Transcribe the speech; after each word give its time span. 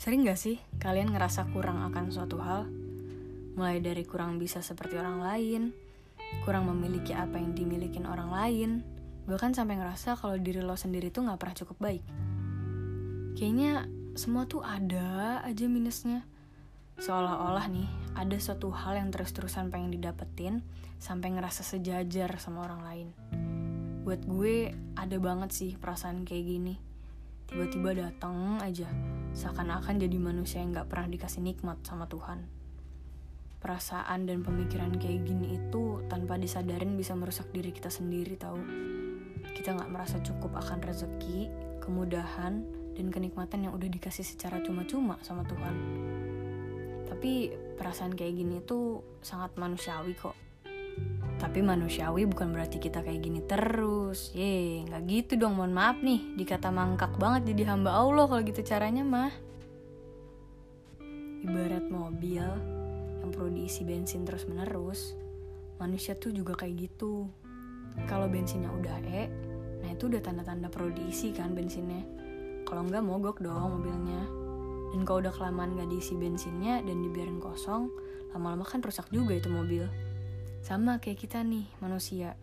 Sering 0.00 0.24
gak 0.24 0.40
sih 0.40 0.56
kalian 0.80 1.12
ngerasa 1.12 1.52
kurang 1.52 1.84
akan 1.84 2.08
suatu 2.08 2.40
hal? 2.40 2.64
Mulai 3.52 3.84
dari 3.84 4.00
kurang 4.08 4.40
bisa 4.40 4.64
seperti 4.64 4.96
orang 4.96 5.20
lain, 5.20 5.76
kurang 6.48 6.72
memiliki 6.72 7.12
apa 7.12 7.36
yang 7.36 7.52
dimiliki 7.52 8.00
orang 8.00 8.32
lain, 8.32 8.70
bahkan 9.28 9.52
sampai 9.52 9.76
ngerasa 9.76 10.16
kalau 10.16 10.40
diri 10.40 10.64
lo 10.64 10.72
sendiri 10.72 11.12
tuh 11.12 11.28
gak 11.28 11.36
pernah 11.36 11.52
cukup 11.52 11.76
baik. 11.84 12.04
Kayaknya 13.36 13.92
semua 14.16 14.48
tuh 14.48 14.64
ada 14.64 15.44
aja 15.44 15.68
minusnya. 15.68 16.24
Seolah-olah 16.96 17.68
nih, 17.68 17.88
ada 18.16 18.40
suatu 18.40 18.72
hal 18.72 18.96
yang 18.96 19.12
terus-terusan 19.12 19.68
pengen 19.68 19.92
didapetin 19.92 20.64
sampai 20.96 21.36
ngerasa 21.36 21.60
sejajar 21.60 22.40
sama 22.40 22.64
orang 22.64 22.80
lain. 22.88 23.08
Buat 24.08 24.24
gue 24.24 24.72
ada 24.96 25.16
banget 25.20 25.52
sih 25.52 25.70
perasaan 25.76 26.24
kayak 26.24 26.44
gini. 26.48 26.89
Tiba-tiba 27.50 27.90
datang 27.98 28.62
aja, 28.62 28.86
seakan-akan 29.34 29.98
jadi 29.98 30.18
manusia 30.22 30.62
yang 30.62 30.70
gak 30.70 30.86
pernah 30.86 31.10
dikasih 31.10 31.42
nikmat 31.42 31.82
sama 31.82 32.06
Tuhan. 32.06 32.46
Perasaan 33.58 34.30
dan 34.30 34.46
pemikiran 34.46 34.94
kayak 34.94 35.26
gini 35.26 35.58
itu 35.58 35.98
tanpa 36.06 36.38
disadarin 36.38 36.94
bisa 36.94 37.18
merusak 37.18 37.50
diri 37.50 37.74
kita 37.74 37.90
sendiri 37.90 38.38
tahu. 38.38 38.62
Kita 39.50 39.74
gak 39.74 39.90
merasa 39.90 40.22
cukup 40.22 40.62
akan 40.62 40.78
rezeki, 40.78 41.50
kemudahan, 41.82 42.62
dan 42.94 43.06
kenikmatan 43.10 43.66
yang 43.66 43.74
udah 43.74 43.90
dikasih 43.90 44.22
secara 44.22 44.62
cuma-cuma 44.62 45.18
sama 45.26 45.42
Tuhan. 45.42 45.74
Tapi 47.10 47.50
perasaan 47.74 48.14
kayak 48.14 48.34
gini 48.38 48.62
tuh 48.62 49.02
sangat 49.26 49.58
manusiawi 49.58 50.14
kok. 50.14 50.49
Tapi 51.40 51.64
manusiawi 51.64 52.28
bukan 52.28 52.52
berarti 52.52 52.76
kita 52.76 53.00
kayak 53.00 53.24
gini 53.24 53.40
terus. 53.40 54.28
Ye, 54.36 54.84
nggak 54.84 55.02
gitu 55.08 55.32
dong. 55.40 55.56
Mohon 55.56 55.72
maaf 55.72 55.96
nih, 56.04 56.36
dikata 56.36 56.68
mangkak 56.68 57.16
banget 57.16 57.56
jadi 57.56 57.72
hamba 57.72 57.96
Allah 57.96 58.28
kalau 58.28 58.44
gitu 58.44 58.60
caranya 58.60 59.00
mah. 59.00 59.32
Ibarat 61.40 61.88
mobil 61.88 62.44
yang 63.24 63.30
perlu 63.32 63.48
diisi 63.48 63.88
bensin 63.88 64.28
terus 64.28 64.44
menerus, 64.44 65.16
manusia 65.80 66.12
tuh 66.12 66.36
juga 66.36 66.52
kayak 66.52 66.76
gitu. 66.76 67.24
Kalau 68.04 68.28
bensinnya 68.28 68.68
udah 68.68 69.00
E, 69.00 69.24
nah 69.80 69.88
itu 69.88 70.12
udah 70.12 70.20
tanda-tanda 70.20 70.68
perlu 70.68 70.92
diisi 70.92 71.32
kan 71.32 71.56
bensinnya. 71.56 72.04
Kalau 72.68 72.84
nggak 72.84 73.00
mogok 73.00 73.40
dong 73.40 73.80
mobilnya. 73.80 74.20
Dan 74.90 75.06
kalau 75.06 75.22
udah 75.22 75.30
kelamaan 75.30 75.78
gak 75.78 75.86
diisi 75.86 76.18
bensinnya 76.18 76.82
dan 76.82 76.98
dibiarin 76.98 77.38
kosong, 77.38 77.94
lama-lama 78.34 78.66
kan 78.66 78.82
rusak 78.82 79.06
juga 79.14 79.38
itu 79.38 79.46
mobil. 79.46 79.86
Sama 80.60 81.00
kayak 81.00 81.24
kita 81.24 81.40
nih, 81.40 81.64
manusia. 81.80 82.36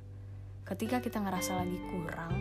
Ketika 0.66 1.00
kita 1.00 1.22
ngerasa 1.22 1.58
lagi 1.64 1.80
kurang, 1.94 2.34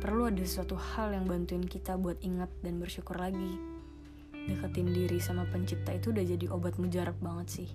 perlu 0.00 0.32
ada 0.32 0.42
sesuatu 0.42 0.74
hal 0.74 1.12
yang 1.12 1.28
bantuin 1.28 1.62
kita 1.62 1.94
buat 2.00 2.18
ingat 2.24 2.50
dan 2.64 2.80
bersyukur 2.80 3.20
lagi. 3.20 3.56
Deketin 4.32 4.90
diri 4.90 5.20
sama 5.20 5.48
pencipta 5.48 5.94
itu 5.94 6.12
udah 6.12 6.24
jadi 6.24 6.46
obat 6.50 6.76
mujarab 6.80 7.16
banget 7.20 7.62
sih. 7.62 7.70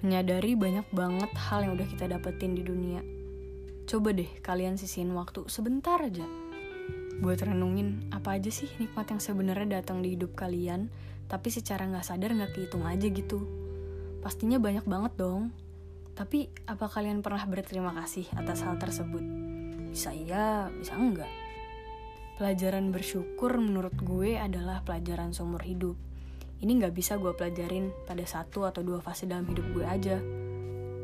Menyadari 0.00 0.56
banyak 0.56 0.88
banget 0.96 1.30
hal 1.50 1.66
yang 1.66 1.76
udah 1.76 1.86
kita 1.86 2.08
dapetin 2.08 2.56
di 2.56 2.64
dunia. 2.64 3.04
Coba 3.84 4.14
deh 4.14 4.30
kalian 4.40 4.78
sisihin 4.80 5.12
waktu 5.12 5.44
sebentar 5.50 5.98
aja 5.98 6.24
buat 7.20 7.36
renungin 7.44 8.08
apa 8.16 8.40
aja 8.40 8.48
sih 8.48 8.72
nikmat 8.80 9.12
yang 9.12 9.20
sebenarnya 9.20 9.84
datang 9.84 10.00
di 10.00 10.16
hidup 10.16 10.32
kalian, 10.32 10.88
tapi 11.28 11.52
secara 11.52 11.84
nggak 11.84 12.06
sadar 12.08 12.32
nggak 12.32 12.56
kehitung 12.56 12.88
aja 12.88 13.06
gitu. 13.12 13.44
Pastinya 14.24 14.56
banyak 14.56 14.88
banget 14.88 15.12
dong. 15.20 15.52
Tapi 16.20 16.52
apa 16.68 16.84
kalian 16.84 17.24
pernah 17.24 17.40
berterima 17.48 17.96
kasih 17.96 18.28
atas 18.36 18.60
hal 18.60 18.76
tersebut? 18.76 19.24
Bisa 19.88 20.12
iya, 20.12 20.68
bisa 20.68 20.92
enggak. 20.92 21.32
Pelajaran 22.36 22.92
bersyukur 22.92 23.56
menurut 23.56 23.96
gue 23.96 24.36
adalah 24.36 24.84
pelajaran 24.84 25.32
seumur 25.32 25.64
hidup. 25.64 25.96
Ini 26.60 26.76
nggak 26.76 26.92
bisa 26.92 27.16
gue 27.16 27.32
pelajarin 27.32 27.88
pada 28.04 28.20
satu 28.28 28.68
atau 28.68 28.84
dua 28.84 29.00
fase 29.00 29.24
dalam 29.24 29.48
hidup 29.48 29.64
gue 29.72 29.84
aja. 29.88 30.20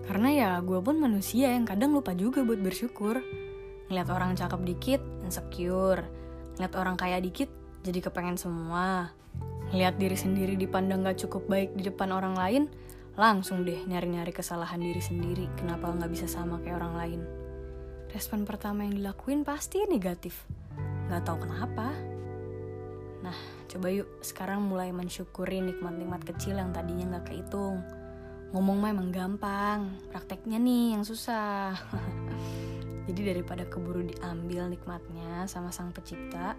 Karena 0.05 0.29
ya 0.37 0.51
gue 0.61 0.85
pun 0.85 1.01
manusia 1.01 1.49
yang 1.49 1.65
kadang 1.65 1.97
lupa 1.97 2.13
juga 2.13 2.45
buat 2.45 2.61
bersyukur 2.61 3.25
Ngeliat 3.87 4.09
orang 4.11 4.35
cakep 4.35 4.61
dikit, 4.67 5.03
insecure. 5.23 6.03
Ngeliat 6.59 6.75
orang 6.75 6.99
kaya 6.99 7.23
dikit, 7.23 7.47
jadi 7.87 8.03
kepengen 8.03 8.35
semua. 8.35 9.15
Ngeliat 9.71 9.95
diri 9.95 10.19
sendiri 10.19 10.55
dipandang 10.59 11.07
gak 11.07 11.23
cukup 11.27 11.47
baik 11.47 11.71
di 11.79 11.87
depan 11.87 12.11
orang 12.11 12.35
lain, 12.35 12.67
langsung 13.16 13.65
deh 13.65 13.81
nyari-nyari 13.88 14.28
kesalahan 14.28 14.77
diri 14.77 15.00
sendiri 15.00 15.49
kenapa 15.56 15.88
gak 15.88 16.12
bisa 16.12 16.28
sama 16.28 16.60
kayak 16.60 16.84
orang 16.84 16.94
lain. 17.00 17.21
Respon 18.12 18.44
pertama 18.44 18.84
yang 18.84 19.00
dilakuin 19.00 19.41
pasti 19.41 19.81
negatif. 19.88 20.44
Gak 21.09 21.25
tahu 21.25 21.49
kenapa. 21.49 21.97
Nah, 23.25 23.37
coba 23.72 23.88
yuk 23.88 24.21
sekarang 24.21 24.69
mulai 24.69 24.93
mensyukuri 24.93 25.65
nikmat-nikmat 25.65 26.28
kecil 26.28 26.60
yang 26.60 26.77
tadinya 26.77 27.16
gak 27.16 27.32
kehitung. 27.32 27.81
Ngomong 28.53 28.77
mah 28.78 28.93
emang 28.93 29.10
gampang, 29.10 29.97
prakteknya 30.12 30.60
nih 30.60 31.00
yang 31.00 31.03
susah. 31.03 31.72
Jadi 33.09 33.21
daripada 33.33 33.65
keburu 33.65 34.04
diambil 34.04 34.69
nikmatnya 34.69 35.48
sama 35.48 35.72
sang 35.72 35.91
pencipta, 35.91 36.53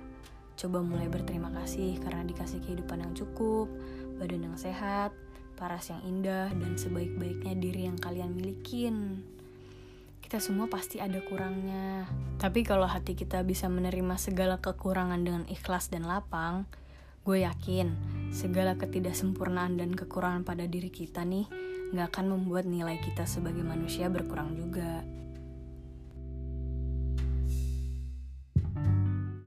coba 0.57 0.79
mulai 0.81 1.05
berterima 1.05 1.53
kasih 1.53 2.01
karena 2.01 2.25
dikasih 2.25 2.63
kehidupan 2.65 3.03
yang 3.03 3.13
cukup, 3.13 3.69
badan 4.17 4.47
yang 4.47 4.57
sehat, 4.57 5.13
paras 5.57 5.89
yang 5.89 6.05
indah, 6.05 6.53
dan 6.53 6.77
sebaik-baiknya 6.77 7.57
diri 7.57 7.89
yang 7.89 7.97
kalian 7.97 8.37
milikin. 8.37 9.25
Kita 10.21 10.37
semua 10.37 10.69
pasti 10.69 11.01
ada 11.01 11.17
kurangnya. 11.25 12.05
Tapi 12.37 12.61
kalau 12.61 12.85
hati 12.85 13.17
kita 13.17 13.41
bisa 13.41 13.65
menerima 13.65 14.21
segala 14.21 14.61
kekurangan 14.61 15.17
dengan 15.25 15.43
ikhlas 15.49 15.89
dan 15.89 16.05
lapang, 16.05 16.69
gue 17.25 17.41
yakin 17.43 17.91
segala 18.29 18.77
ketidaksempurnaan 18.77 19.81
dan 19.81 19.91
kekurangan 19.97 20.45
pada 20.45 20.63
diri 20.63 20.87
kita 20.87 21.25
nih 21.25 21.49
gak 21.91 22.15
akan 22.15 22.39
membuat 22.39 22.67
nilai 22.67 22.99
kita 22.99 23.23
sebagai 23.27 23.63
manusia 23.63 24.11
berkurang 24.11 24.55
juga. 24.55 25.03